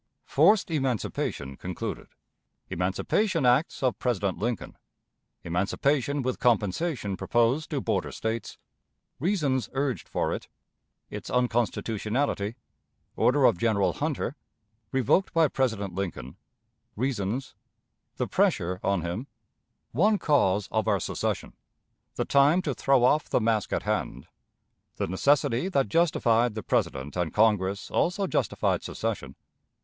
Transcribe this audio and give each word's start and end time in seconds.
Forced 0.25 0.71
Emancipation 0.71 1.57
concluded. 1.57 2.07
Emancipation 2.71 3.45
Acts 3.45 3.83
of 3.83 3.99
President 3.99 4.39
Lincoln. 4.39 4.75
Emancipation 5.43 6.23
with 6.23 6.39
Compensation 6.39 7.15
proposed 7.15 7.69
to 7.69 7.81
Border 7.81 8.11
States. 8.11 8.57
Reasons 9.19 9.69
urged 9.73 10.09
for 10.09 10.33
it. 10.33 10.47
Its 11.11 11.29
Unconstitutionality. 11.29 12.55
Order 13.15 13.45
of 13.45 13.59
General 13.59 13.93
Hunter. 13.93 14.35
Revoked 14.91 15.33
by 15.33 15.47
President 15.47 15.93
Lincoln. 15.93 16.35
Reasons. 16.95 17.53
"The 18.15 18.25
Pressure" 18.25 18.79
on 18.83 19.01
him. 19.01 19.27
One 19.91 20.17
Cause 20.17 20.67
of 20.71 20.87
our 20.87 20.99
Secession. 20.99 21.53
The 22.15 22.25
Time 22.25 22.63
to 22.63 22.73
throw 22.73 23.03
off 23.03 23.29
the 23.29 23.39
Mask 23.39 23.71
at 23.71 23.83
Hand. 23.83 24.25
The 24.95 25.05
Necessity 25.05 25.69
that 25.69 25.89
justified 25.89 26.55
the 26.55 26.63
President 26.63 27.15
and 27.15 27.31
Congress 27.31 27.91
also 27.91 28.25
justified 28.25 28.81
Secession. 28.81 29.35